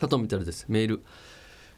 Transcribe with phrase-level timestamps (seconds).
[0.00, 0.64] 佐藤みたるです。
[0.68, 1.02] メール。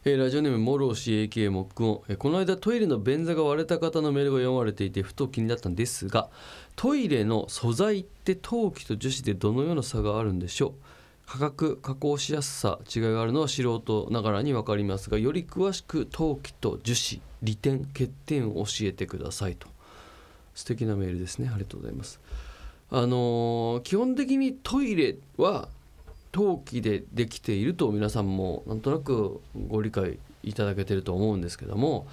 [0.05, 6.29] えーラジオネームモロシ AK 木音、えーこの間トイレの便座が割れた方のメールが読まれていてふと気になったんですが
[6.77, 10.73] トイレの素材って陶器と樹脂でどのような差があるんでしょう？
[11.25, 19.67] 価格加工しやすさ違いがあるのは素人ながらに分かりますがより詳しく陶器と樹脂利点欠点を教えてくださいと。
[20.53, 21.49] 素敵なメールですね。
[21.49, 22.21] ありがとうございます。
[22.91, 25.71] あのー基本的にトイレは
[26.33, 32.07] 陶器でできていると皆さんもなんとなくご理解いただけてると思うんですけども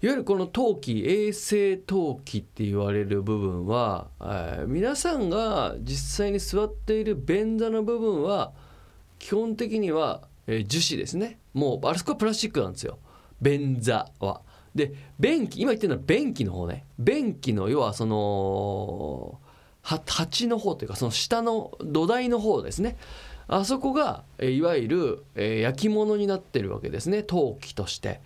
[0.00, 8.52] いわゆるこの陶器衛生陶器って言われる部分は、えー皆さんが実際に座っている便座の部分は
[9.18, 11.38] 基本的には、えー樹脂ですね。
[11.52, 12.98] もうあれそこはプラスチックなんですよ。
[13.42, 14.42] 便座は。
[14.72, 16.84] で便器今言ってるのは便器の方ね。
[16.96, 19.40] 便器の要はその
[19.82, 22.96] 鉢の方というかその下の土台の方ですね。
[23.48, 28.20] あそこがいわゆる、え焼き物になってるわけですね陶器として。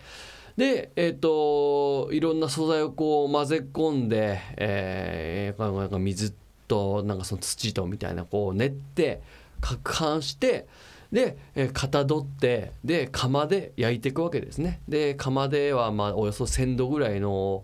[0.57, 6.33] でえっ、といろんな素材をこう混ぜ込んで、えーなんか水
[6.67, 9.21] となんかその土とみたいなこう練って
[9.61, 10.67] 攪拌して
[11.11, 14.81] で、えかたどってで釜で焼いていくわけですね。
[14.87, 17.63] で釜ではまあおよそ1,000度ぐらいの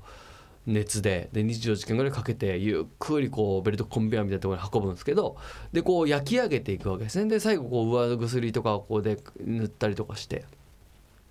[0.69, 5.35] 熱でで24時間ぐらいかけてゆっくりこうベルトコンベヤーみたいなところに運ぶんですけど
[5.73, 7.29] でこう焼き上げていくわけですね。
[7.29, 10.45] で最後こう上薬とかをこうで塗ったりとかして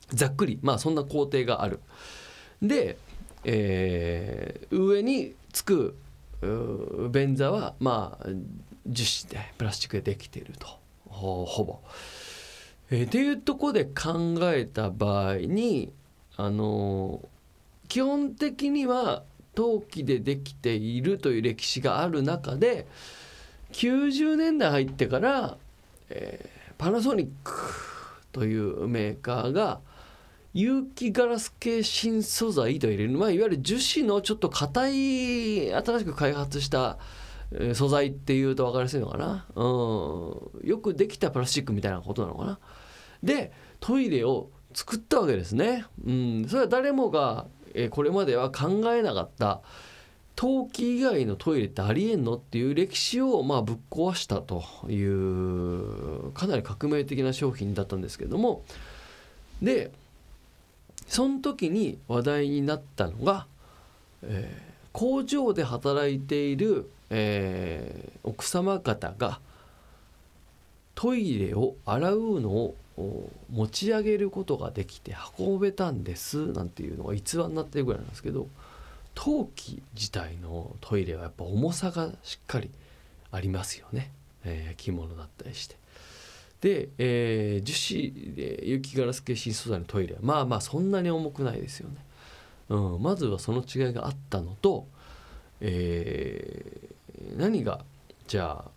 [0.08, 1.80] ざっくりまあそんな工程がある。
[2.60, 2.98] で、
[3.44, 5.96] えー上につく
[7.10, 8.26] 便座はまあ
[8.86, 10.66] 樹脂でプラスチックでできていると。
[11.06, 11.78] ほぼ。
[12.90, 15.92] えーっていうところで考えた場合に
[16.36, 17.37] あのー
[17.88, 22.86] 基本的には陶器でできているという歴史がある中で
[23.72, 25.58] 90年代入ってから、
[26.10, 27.52] えーパナソニック
[28.30, 29.80] というメーカーが
[30.54, 36.98] 有機ガラス系新素材と入れる、まあ、いわゆる樹脂のちょっと硬い新しく開発した
[37.74, 42.58] 素材っていうと分かりやすいのかな、うん、よくできたプラスチックみたいなことなのかな。
[43.22, 47.46] でトイレを作ったわけですね、うん、それは誰もが、
[47.84, 49.60] えこれまでは考えなかった
[50.34, 58.64] 陶器以外のトイレってありえんのっていう歴史をまあぶっ壊したというかなり革命的な商品だったんですけども。
[59.62, 59.90] で
[61.06, 63.46] その時に話題になったのが、
[64.22, 69.38] えー工場で働いている、えー奥様方が
[70.94, 72.74] トイレを洗うのを
[73.50, 78.48] 持ち上げることができて運べたんですなんていうのが逸話になってるぐらいなんですけど
[79.14, 82.70] 陶器自体のトイレはやっぱ重さがしっかり
[83.30, 84.12] ありますよね、
[84.44, 85.76] えー着物だったりして。
[86.60, 91.96] で、えー樹脂で有機ガラス系新素材のトイレはまあまあそんなに重くないですよね。
[92.68, 94.86] うん、まずはその違いがあったのと、
[95.60, 96.88] えー
[97.36, 97.84] 何が
[98.28, 98.70] じゃあ、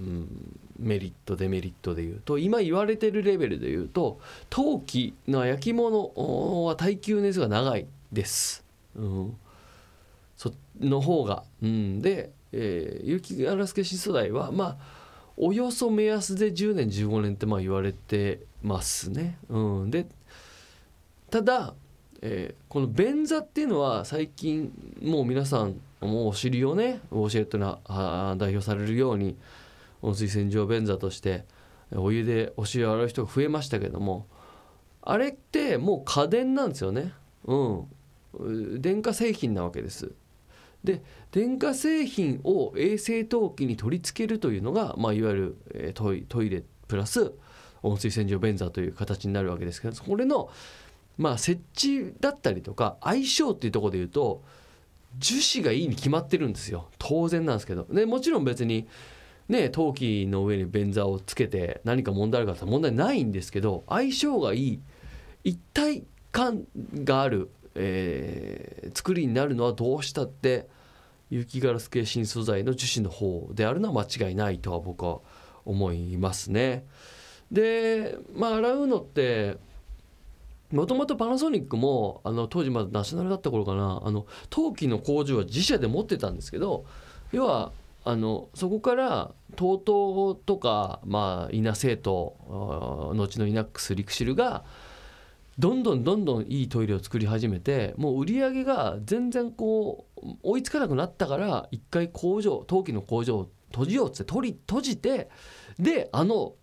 [0.00, 6.12] うん、メリットデメリットで言うと今言われてるレベルで言うと陶器の焼き物
[6.64, 8.64] は耐久年数が長いです。
[8.94, 9.36] うん、
[10.36, 15.02] その方が、うん、で、えー有機ガラス系新素材はまあ
[15.36, 19.38] およそ目安で10年15年ってまあ言われてますね。
[19.48, 20.06] うん、で
[21.30, 21.74] ただ、
[22.20, 24.72] えーこの便座っていうのは最近
[25.02, 27.00] もう皆さんもうお尻をね。
[27.10, 29.36] ウォシュレットにあ代表されるように。
[30.02, 31.44] 温水洗浄便座として
[31.94, 34.26] お湯でお尻を洗う人が増えましたけども
[35.02, 37.12] あれってもう家電なんですよね。
[37.44, 37.54] う
[38.36, 40.12] ん、電化製品なわけです。
[40.84, 47.32] で電化製品を衛生陶器に取り付けるというのが、まあ、いわゆる、トイトイレプラス
[47.82, 50.50] 温水洗浄便座という形になるわけですけどこれの、
[51.18, 54.42] まあ、設置だったりとか相性っていうところで言うと
[55.18, 58.88] 樹脂がいいに決まってるんですよ当然なんですけどでもちろん別に
[59.48, 64.80] ね陶器の上に便座をつけて何か問題あるかって問題ないんですけど相性がいい
[65.44, 66.64] 一体感
[67.04, 70.68] がある、えー作りになるのはどうしたって
[71.30, 75.20] 有機ガラス系新素材の樹脂の方であるのは間違いないとは僕は
[75.64, 76.84] 思いますね。
[77.50, 79.56] でまあ洗うのって
[80.70, 86.84] もともとパナソニックもあの当時まだナショナルだった頃かなあの陶器の工場は自社で持ってたんですけど
[87.30, 87.72] 要は
[88.04, 92.36] あのそこから TOTO とか、まあ、イナセート
[93.10, 94.64] あー後のイナックスリクシルが
[95.58, 105.28] どんどんどんどんいいトイレを作り始めてもう売り上げが全然こう追いつかなくなったから一回工場陶器の工場を閉じようっつって取り閉じて
[105.78, 106.54] であの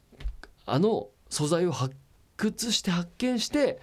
[0.65, 1.95] あの素材を発
[2.37, 3.79] 掘して発見して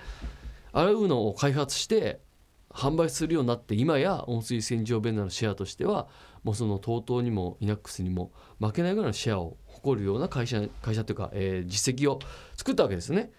[0.73, 2.21] 洗うのを開発して
[2.71, 6.09] 販売するようになって今や温水洗浄便座のシェアとしては
[6.47, 12.21] もうその TOTO にも INAX にも負けないぐらいのシェアを誇るような会社会社というか、えー、実績を
[12.55, 13.33] 作ったわけですね。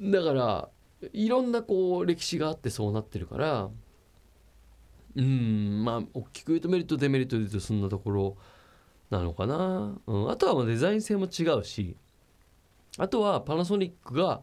[0.00, 0.68] だから
[1.12, 3.68] いろんなこう歴史があってそうなってるから
[5.16, 8.36] うんまあ大きく言うとメリットデメリットで言うとそんなところ
[9.10, 11.98] なのかな、うん、あとはもうデザイン性も違うし
[12.96, 14.40] あとはパナソニックが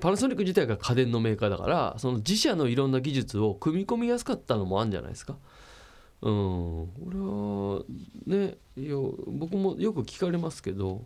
[0.00, 5.36] パナソニック自体が家電のメーカーだからその自社のいろんな技術を組み込みやすかったのもあるんじゃないですか。
[6.20, 7.84] うん、俺は
[8.26, 11.04] ねよ僕もよく聞かれますけど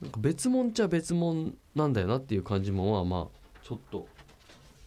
[0.00, 4.06] なんか別物っちゃ別物なんだよなっていう感じもまあまあちょっと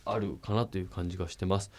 [0.05, 1.71] あるかなという感じがしてます。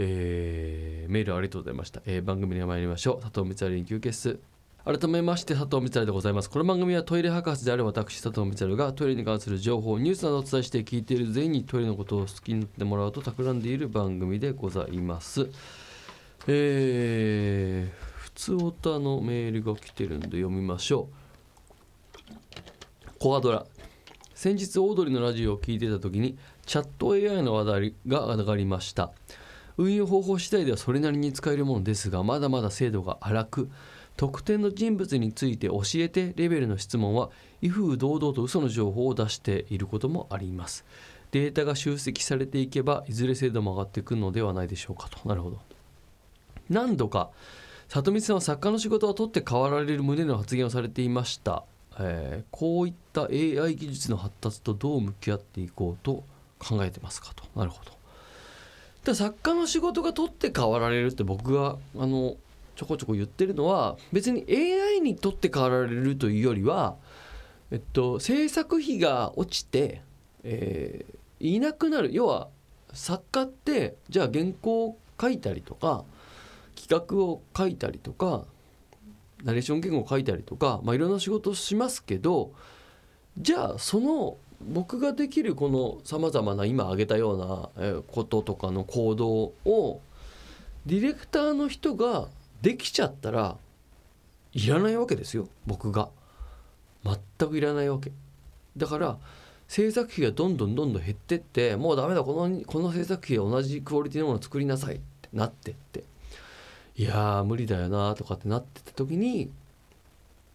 [0.00, 3.20] えー、メールありがとうございました、えー、番組に参りましょう。
[3.20, 4.40] 佐藤光晴休憩室。
[4.84, 6.48] 改めまして佐藤光晴でございます。
[6.48, 15.50] この番組はトイレ博士である私佐藤光晴がトイレに関する情報ニュースなどをお伝えして聞いている全員にトイレのことを好きになってもらうと企んでいる番組でございます。
[16.46, 23.08] えー、普通オタのメールが来てるんで読みましょう。
[23.18, 23.66] コアドラ。
[24.34, 29.10] 先日オードリーのラジオを聞いてた時にチャット AI の話題が上がりました。
[29.76, 33.70] 運用方法次第ではそれなりに使えるものですがまだまだ精度が荒く
[34.16, 37.30] 特定の人物について教えてレベルの質問は
[37.62, 40.84] 威風堂々と嘘の情報を出していることもあります。
[41.30, 45.28] データが集積されていけばいずれ精度も上がってくるのではないでしょうかと。
[45.28, 45.60] なるほど。
[46.70, 47.30] 何度か
[47.88, 51.64] 里見さんは作家の仕事を取って代わられる旨の発言をされていました、
[51.98, 56.24] えー、こういった AI 技術の発達とどう向き合っていこうと
[56.58, 57.44] 考えてますかと。
[57.56, 57.92] なるほど。
[59.04, 62.36] で作家の仕事が取って代わられるって僕があの
[62.76, 66.96] ちょこちょこ言ってるのは別に AI に取って代わられるというよりは、
[67.70, 70.02] えっと、制作費が落ちて、
[70.44, 72.10] えー、いなくなる。
[72.12, 72.48] 要は
[72.92, 76.04] 作家ってじゃあ原稿を書いたりとか
[76.78, 78.44] 企画を書いたりとか
[79.42, 82.52] ナレーション言語を書いたりとか、まあ、いろんな仕事をしますけど
[83.36, 90.00] じゃあその僕ができるこのさまざまな今挙げたようなこととかの行動を
[90.86, 92.28] ディレクターの人が
[92.62, 93.56] できちゃったら
[94.52, 96.08] いらないわけですよ僕が。
[97.04, 98.10] 全くいらないわけ。
[98.76, 99.18] だから
[99.68, 106.02] 制作費がどんどんどんどん減ってってもうダメだこのこの制作費同じクオリティのものを作りなさいってなってって。
[106.98, 109.52] いや無理だよなとかってなってた時に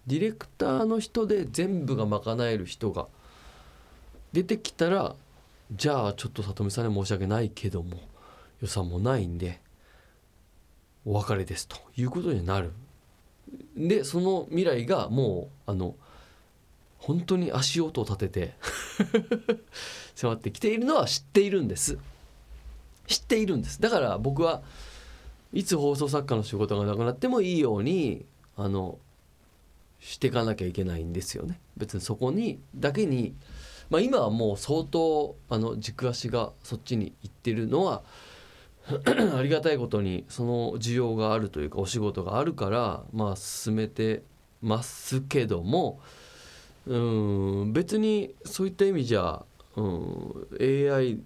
[0.07, 3.07] ディレクターの人で全部が賄える人が
[4.33, 5.15] 出てきたら
[5.71, 7.97] じゃあちょっと里見さんに申し訳ないけども
[8.61, 9.61] 予算もないんで
[11.05, 12.71] お別れですということになる。
[13.77, 15.95] でその未来がもうあの
[16.97, 18.53] 本当に足音を立てて
[20.15, 21.97] 迫ってきているのは知っているんです。
[23.07, 23.79] 知っているんです。
[23.79, 24.61] だから僕は
[25.53, 28.25] いつ放送作家の仕事がなくなってもいいように
[28.57, 28.97] あの
[29.99, 31.59] していかなきゃいけないんですよね。
[31.77, 33.33] 別にそこにだけに
[33.89, 38.01] まあ、今はもう相当あの軸足がそっちに行ってるのは
[39.37, 44.23] ありがたいことにその需要があるというかお仕事があるからまあ進めて
[44.63, 45.99] ますけども
[46.87, 49.43] うん別にそういった意味じゃ、
[49.75, 51.19] うん、AI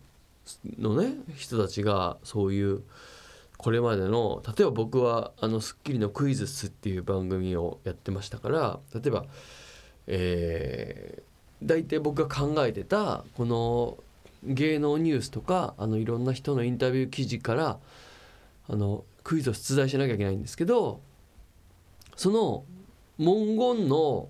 [0.77, 2.83] のね人たちがそういう
[3.57, 9.25] これまでの例えば僕は「あのスッキリのクイズッス」っていう番組をやってましたから例えば、
[10.07, 11.23] え
[11.63, 13.97] 大体僕が考えてたこの
[14.43, 17.79] 芸能ニュースとかあのいろんな人のインタビュー記事から
[18.69, 21.01] あのクイズを出題しなきゃいけないんですけど
[22.15, 22.63] その
[23.17, 24.29] 文言の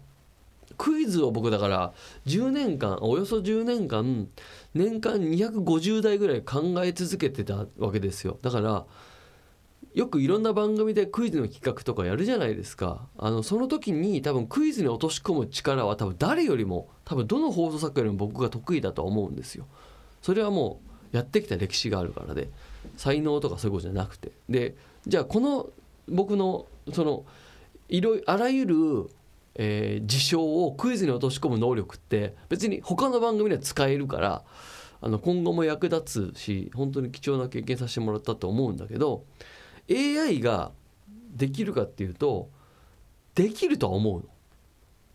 [0.78, 1.94] クイズを僕だから
[2.26, 4.28] 10年間およそ10年間
[4.74, 8.38] 年間250台ぐらい考え続けてたわけですよ。
[8.42, 8.86] だから
[9.98, 13.08] よくいろんな番組でクイズの企画とかやるじゃないですか。
[13.18, 19.66] あのその時に多分クイズに落とし込む力は多分誰よりも多分どの放送作家よりも僕が得意だと思うんですよ。
[20.22, 20.80] それはも
[21.12, 22.48] うやってきた歴史があるからで
[22.96, 24.32] 才能とかそういうことじゃなくて。
[24.48, 24.76] で
[25.08, 25.68] じゃあこの
[26.08, 27.26] 僕のその
[27.90, 29.10] いろいあらゆる、
[29.56, 34.44] えー、事象をクイズに落とし込む能力って別に他の番組では使えるから
[35.02, 39.24] あの今後も役立つし本当に貴重な経験させてもらったと思うんだけど
[39.90, 40.72] AI が
[41.36, 42.50] できるかっていうと
[43.36, 44.28] できるとは思う。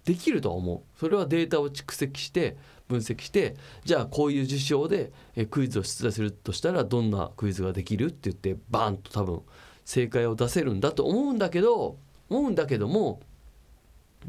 [0.05, 0.99] できるとは思う。
[0.99, 2.57] それはデータを蓄積して
[2.89, 5.13] 分析してじゃあこういう事象で
[5.51, 9.43] クイズを出題するとしたらどんなクイズができるって言ってバーンと多分
[9.85, 11.97] 正解を出せるんだと思うんだけど
[12.29, 13.21] 思うんだけども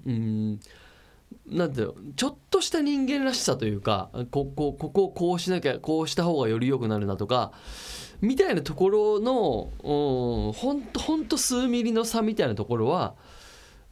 [0.06, 0.60] うん
[1.48, 7.52] なんていうちょっとした人間らしさというかここここをこうしなきゃこうした方がより良くなるなとか
[8.24, 13.16] みたいなところの、うん、ほんと数ミリの差みたいなところは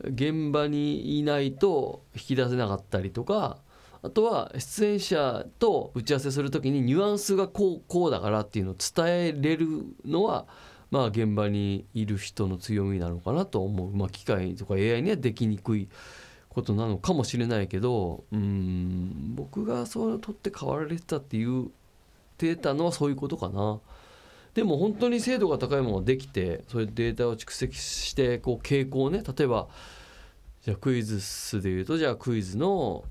[0.04, 3.58] 現場にいないと引き出せなかったりとか
[4.02, 9.68] あとは出演者と打ち合わせする時にニュアンスがこうこうだからっていうのを伝えれる
[10.06, 10.48] のは
[10.92, 15.90] まあ現場にいる人の強みなのかなと思う、まあ、機械とか AI にはできにくい
[16.48, 21.70] ことなのかもしれないけどうん僕がそういうの取って代わられてたっていう
[22.38, 23.82] てたのはそういうことかな。
[24.53, 29.67] でも本当に精度が高いものができてそういうデータを蓄積してこう傾向をね例えば
[30.63, 33.05] じゃあクイズ数でいうとじゃあクイズの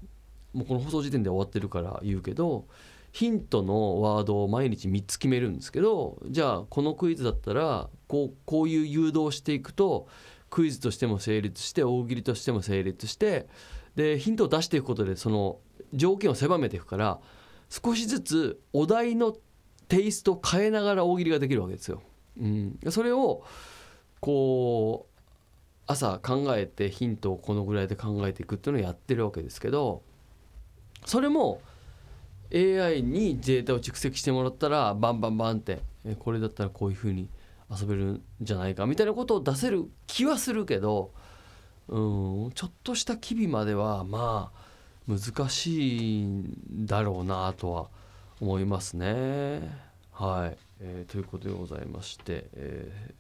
[0.52, 2.66] もうこの放送時点で終わってるから言うけど
[3.12, 10.06] ヒントのワードを毎日3つ決めるんですけどじゃあこのクイズだったらこうこういう誘導していくと
[10.48, 13.46] クイズとしても成立して大喜利としても成立して
[13.96, 15.58] でヒントを出していくことでその
[15.92, 17.20] 条件を狭めていくから
[17.68, 19.34] 少しずつお題の
[19.90, 22.00] テイストを変えながら大喜利ができるわけですよ。
[22.40, 23.44] うん、それを
[24.20, 25.20] こう
[25.86, 30.02] 朝考えてヒントをこのぐらいで考えていくっていうのをやってるわけですけど
[31.04, 31.60] それも
[32.54, 35.80] AI にデータを蓄積してもらったらバンバンバンって
[36.20, 37.28] これだったらこういうふうに
[37.68, 41.10] 遊べるんじゃないかみたいなことを出せる気はするけど
[41.88, 44.60] うんちょっとした機微まではまあ
[45.08, 47.88] 難しいんだろうなとは
[48.40, 49.90] 思いますね。
[50.12, 53.14] はい、えー、ということでございまして、え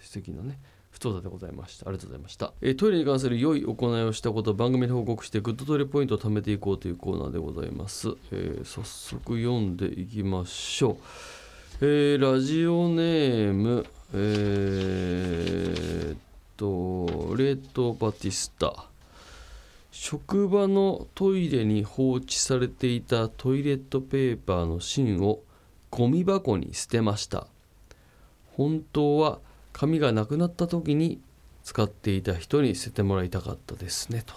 [0.00, 0.58] ー、素敵なね
[0.90, 1.88] 太田でございました。
[1.88, 10.96] ありがとうございました、えー、トイレに関する良い行いをしたことを番組に報告してグッドトイレポイントを貯めていこうというコーナーでございます、えー、早速読んでいきましょう、
[11.80, 16.18] えー、ラジオネームえー、っ
[16.56, 18.93] とレート・バティスタ。
[19.96, 25.40] 職場のトイレに放置されていたトイレットペーパーの芯を
[25.88, 27.46] ゴミ箱に捨てました。
[28.56, 29.38] 本当は
[29.72, 31.20] 紙がなくなった時に
[31.62, 34.24] 使っていた人に捨ててもらいたかったですね。
[34.26, 34.34] と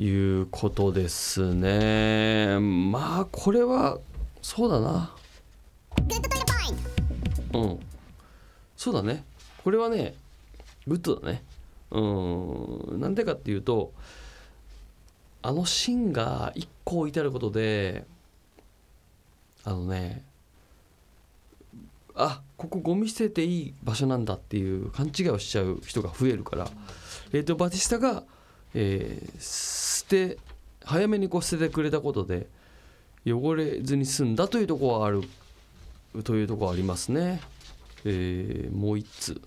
[0.00, 2.58] いうことですね。
[2.60, 4.00] まあこれは
[4.42, 5.16] そうだな。
[7.54, 7.80] うん。
[8.76, 9.24] そうだね。
[9.64, 10.14] これはね
[10.86, 11.42] グッドだね。
[11.90, 11.98] う
[12.96, 13.00] ん。
[13.00, 13.94] なんでかっていうと
[15.42, 18.04] あの芯が1個置いてあることで
[19.64, 20.24] あのね
[22.14, 26.68] あここゴミ捨てていい場所なんだっていう勘違いをしちゃう人が増えるから
[27.32, 28.22] レート・バティスタが、
[28.74, 30.38] えー、捨て
[30.84, 32.46] 早めにこう捨ててくれたことで
[33.26, 35.22] 汚れずに済んだというところはある
[36.24, 37.40] というところありますね。
[38.04, 39.40] えー、もう一つ。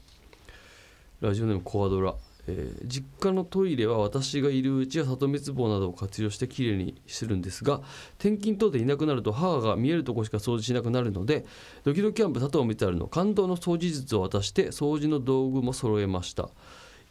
[1.22, 2.14] ラジオネームコアドラ
[2.48, 7.82] えー、実家のトイレは私がいるうちは里滅棒などを活用してきれいにするんですが
[8.20, 11.46] 転勤等でいなくなると母が見えるとこしか掃除しなくなるので
[11.84, 16.50] ドキドキキャンプ佐藤光晴の感動の掃除術を渡して掃除の道具も揃えました。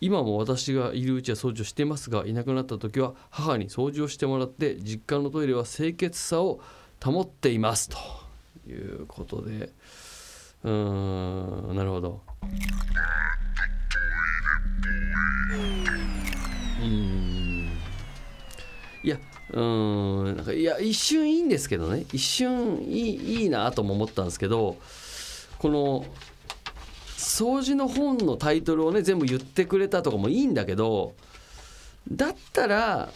[0.01, 6.61] 今も私がいるうちは掃除をしていますがいなくなった時は母に掃除をしてもらって実家のトイレは清潔さを
[7.03, 7.89] 保っています。
[7.89, 7.97] と
[8.69, 9.71] いうことで。
[10.65, 12.23] うーんなるほど。
[19.03, 19.19] いや
[19.53, 24.77] うんなんかいや一瞬いいんですけどね一瞬いいいいなとも思ったんですけど
[25.59, 26.07] この
[27.17, 31.15] 掃除の本のタイトルをね全部言ってくれたとかもいいんだけど
[32.11, 33.09] だったら、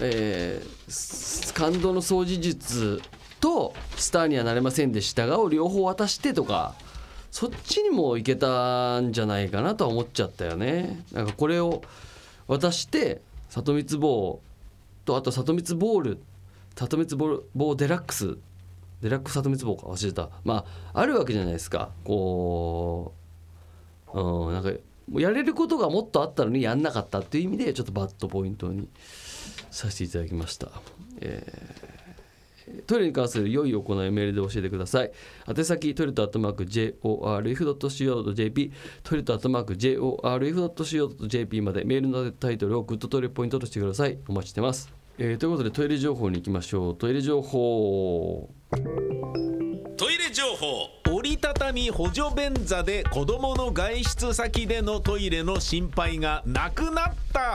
[0.00, 3.02] えー、感動の掃除術
[3.40, 6.74] とスターにはなれませんでしたがを両方渡してとか
[7.30, 11.04] そっちにもいけたんじゃないかなとは思っちゃったよね。
[11.12, 11.82] なんかこれを
[12.48, 14.40] 渡して里光棒
[15.04, 16.18] とあと里光ボール
[16.74, 18.36] サトミツ棒デラックス
[19.02, 23.12] デラックスサトミツ棒か忘れたまああるわけじゃないですかこ
[24.12, 24.70] ううんなんか
[25.14, 28.88] やれることがもっとあったのにやんなかったっていう意味でちょっとバッドポイントに
[29.70, 30.68] させていただきました。
[31.20, 31.85] えー
[32.86, 35.10] トイレに関する良い行いメールで教えてください。
[35.48, 44.18] 宛先 toilet アットマーク JORF.CO.JP toilet アットマーク JORF.CO.JP までメールのタイトルをグッドトイレポイントとしてください。
[44.28, 46.96] お待ちしてます、えー、ということでトイレ情報に行きましょう。
[46.96, 48.50] トイレ情報。
[49.96, 50.88] トイレ情報。
[51.10, 57.54] 折りたたみ補助便座で子どもの外出先でのトイレの心配がなくなった。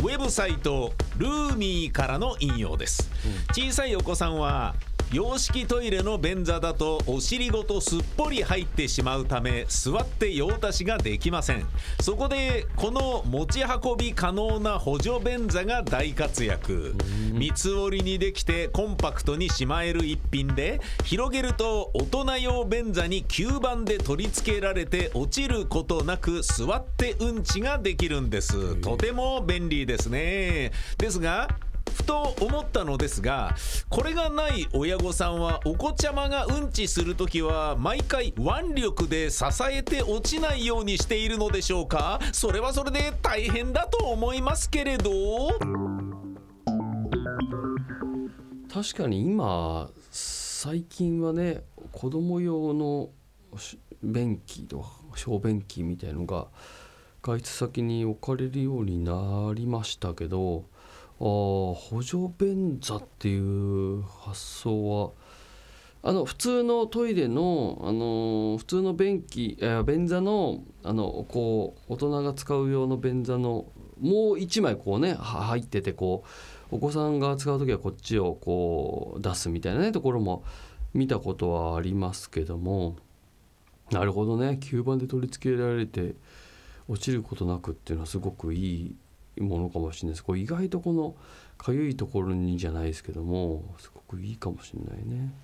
[0.00, 4.74] ウェブサイトルーミーからの引用です、うん、小さいお子さんは
[5.12, 11.66] 洋式トイレの便座だとお尻ごとすっぽり入ってしまうため座って用足しができません。
[12.00, 16.94] そこでこの持ち運び可能な補助便座が大活躍。
[17.32, 28.76] 三つ折りにできてコンパクトにしまえる一品で広げると大人用便座に吸盤で取り付けられて落ちることなく座ってうんちができるんです。
[28.76, 30.70] とても便利ですね。
[30.98, 31.48] ですが
[31.90, 33.54] ふと思ったのですが
[33.88, 42.20] これがない親御さんはお子ちゃまがうんちする時は毎回腕力で支えて落ちないようにしているのでしょうか？
[42.32, 45.10] それはそれで大変だと思いますけれど。
[48.72, 53.10] 確かに今最近はね子供用の
[54.02, 56.46] 便器とか小便器みたいのが
[57.20, 60.66] 外出先に置かれるようになりましたけど
[61.24, 65.10] 補助便座っていう発想は
[66.02, 73.66] あの普通のトイレの、あの普通の便器、え便座のあのこう大人が使う用の便座の
[74.00, 76.24] もう一枚こうね入っててこ
[76.72, 80.42] うお子さんが使う時はこっちをこう出すみたいなねところも
[80.94, 82.96] 見たことはありますけども
[83.90, 86.14] なるほどね吸盤で取り付けられて
[86.88, 88.96] 落ちることなくっていうのはすごくいい
[89.40, 90.24] ものかもしれないです。
[90.24, 91.14] これ意外とこの
[91.58, 95.34] かゆいところにじゃないですけどもすごくいいかもしれないね。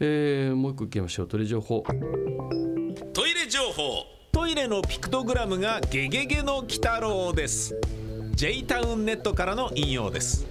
[0.00, 1.28] えー、もう一個いきましょう。
[1.28, 1.84] トイレ情報。
[3.12, 4.04] トイレ情報。
[4.32, 7.74] トイレのピクトグラムがゲゲゲの鬼太郎です。
[8.34, 10.49] J タウンネットからの引用です。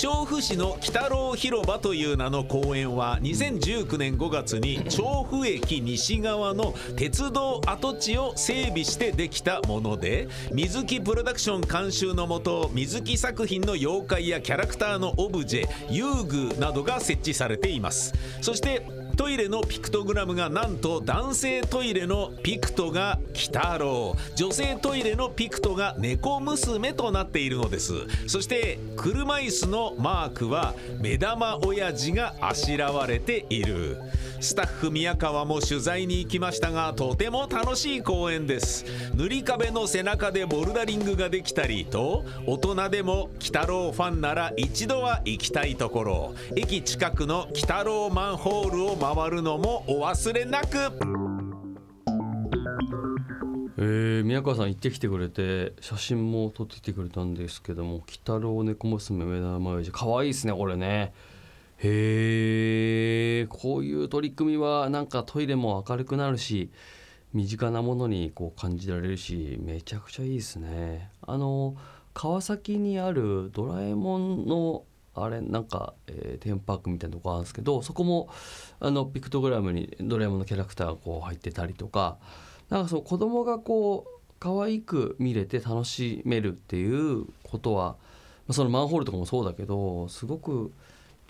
[0.00, 18.14] 調布市の鬼太郎広場という名の公園は2019年5月に調布駅西側の鉄道跡地を整備してできたもので水木プロダクション監修のもと水木作品の妖怪やキャラクターのオブジェ遊具などが設置されています。
[18.40, 18.86] そして
[19.16, 27.92] トイレのピクトグラムがなんと男性トイレのピクトが鬼太郎女性トイレのピクトが猫娘となっているのです。
[28.26, 33.98] そして車椅子のマークは目玉親父があしらわれている。
[34.40, 38.86] スタッフ宮川も取材に行きましたがとても楽しい公園です。
[39.14, 46.34] 塗り壁の背中でボルダリングができたりと大人でも鬼太郎ファンなら一度は行きたいところ。
[46.56, 50.76] 駅近くの鬼太郎マンホールを回るのもお忘れなく。
[53.82, 61.14] えー、宮川さん行ってきてくれて写真も撮ってきてくれたんですけども「鬼太郎猫娘目玉親父」かわいいですねこれね。
[61.78, 66.70] へえこういう取り組みはなんかトイレも明るくなるし
[67.32, 71.10] 身近なものにこう感じられるしめちゃくちゃいいですね。
[71.22, 71.74] あの
[72.12, 74.84] 川崎にあるドラえもんの
[75.24, 78.28] あれなんか、えー、テーマパークみたいなとこあるんですけどそこも
[78.80, 82.18] あのピクトグラムにドラえもんのキャラクターがこう入ってたりとか
[82.68, 87.96] なんかそう子供がこう可愛く見れて楽しめるっていうことは
[88.50, 90.72] そのマンホールとかもそうだけどすごく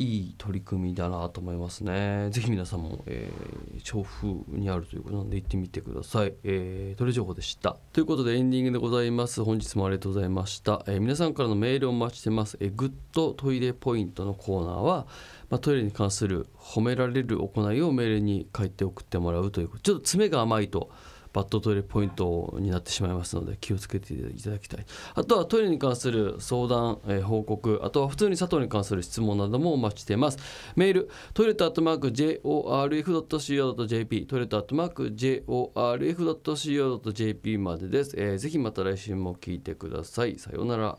[0.00, 2.30] いい取り組みだなと思いますね。
[2.30, 6.32] ぜひ皆さんも、えー、調布にあるということなんで行ってみてください。
[6.42, 7.76] えー、トイレ情報でした？
[7.92, 9.44] ということでエンディングでございます。
[9.44, 10.82] 本日もありがとうございました。
[10.86, 12.56] えー、皆さんからのメールをお待ちしてます。
[12.60, 15.06] えー、グッドトイレポイントのコーナーは、
[15.50, 20.90] まあ、トイレに関する褒められる行いをメールに書いて送ってもらうというちょっと詰めが甘いと。
[21.32, 24.84] バッドトイレポイントになってしまいますので気をつけていただきたい。
[25.14, 30.38] あとはトイレに関する相談、えー、報告あとは普通に佐藤に関する質問などもお待ちしています。
[30.76, 40.38] メール toilet アットマーク JORF.CO.JP toilet アットマーク JORF.CO.JP までです、えー、ぜひまた来週も聞いてください。
[40.38, 40.98] さようなら。